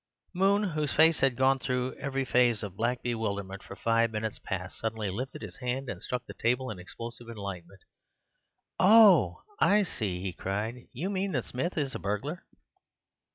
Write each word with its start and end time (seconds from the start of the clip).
Moon, 0.33 0.63
whose 0.63 0.91
face 0.91 1.19
had 1.19 1.35
gone 1.37 1.59
through 1.59 1.93
every 1.99 2.25
phase 2.25 2.63
of 2.63 2.75
black 2.75 3.03
bewilderment 3.03 3.61
for 3.61 3.75
five 3.75 4.09
minutes 4.09 4.39
past, 4.39 4.79
suddenly 4.79 5.11
lifted 5.11 5.43
his 5.43 5.57
hand 5.57 5.87
and 5.91 6.01
struck 6.01 6.25
the 6.25 6.33
table 6.33 6.71
in 6.71 6.79
explosive 6.79 7.29
enlightenment. 7.29 7.81
"Oh, 8.79 9.43
I 9.59 9.83
see!" 9.83 10.19
he 10.19 10.33
cried; 10.33 10.87
"you 10.91 11.11
mean 11.11 11.33
that 11.33 11.45
Smith 11.45 11.77
is 11.77 11.93
a 11.93 11.99
burglar." 11.99 12.43